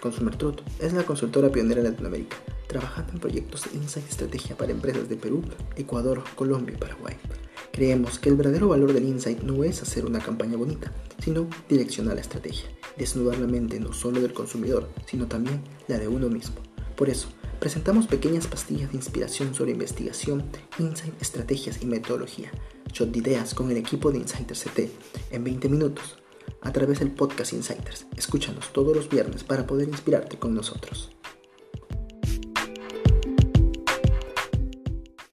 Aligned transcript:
Consumer 0.00 0.34
Truth 0.34 0.60
es 0.78 0.94
la 0.94 1.04
consultora 1.04 1.50
pionera 1.50 1.80
en 1.80 1.88
Latinoamérica, 1.88 2.36
trabajando 2.66 3.12
en 3.12 3.20
proyectos 3.20 3.64
de 3.64 3.76
insight 3.76 4.06
y 4.06 4.10
estrategia 4.10 4.56
para 4.56 4.72
empresas 4.72 5.08
de 5.08 5.16
Perú, 5.16 5.42
Ecuador, 5.76 6.24
Colombia 6.36 6.74
y 6.74 6.78
Paraguay. 6.78 7.16
Creemos 7.70 8.18
que 8.18 8.30
el 8.30 8.36
verdadero 8.36 8.68
valor 8.68 8.92
del 8.92 9.04
insight 9.04 9.42
no 9.42 9.62
es 9.62 9.82
hacer 9.82 10.06
una 10.06 10.18
campaña 10.18 10.56
bonita, 10.56 10.90
sino 11.22 11.48
direccionar 11.68 12.14
la 12.14 12.22
estrategia, 12.22 12.70
desnudar 12.96 13.38
la 13.38 13.46
mente 13.46 13.78
no 13.78 13.92
solo 13.92 14.20
del 14.20 14.32
consumidor, 14.32 14.88
sino 15.06 15.26
también 15.26 15.60
la 15.86 15.98
de 15.98 16.08
uno 16.08 16.28
mismo. 16.28 16.56
Por 16.96 17.10
eso, 17.10 17.28
presentamos 17.58 18.06
pequeñas 18.06 18.46
pastillas 18.46 18.90
de 18.90 18.96
inspiración 18.96 19.54
sobre 19.54 19.72
investigación, 19.72 20.44
insight, 20.78 21.20
estrategias 21.20 21.82
y 21.82 21.86
metodología. 21.86 22.50
Shot 22.92 23.10
de 23.10 23.18
ideas 23.18 23.54
con 23.54 23.70
el 23.70 23.76
equipo 23.76 24.10
de 24.10 24.18
Insiders 24.18 24.64
CT 24.64 24.90
en 25.30 25.44
20 25.44 25.68
minutos 25.68 26.16
a 26.62 26.72
través 26.72 26.98
del 27.00 27.10
podcast 27.10 27.52
Insiders. 27.52 28.06
Escúchanos 28.16 28.72
todos 28.72 28.94
los 28.96 29.08
viernes 29.08 29.44
para 29.44 29.66
poder 29.66 29.88
inspirarte 29.88 30.38
con 30.38 30.54
nosotros. 30.54 31.10